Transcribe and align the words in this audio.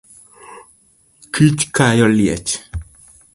Kich 1.33 1.61
kayo 1.75 2.07
liech 2.17 2.51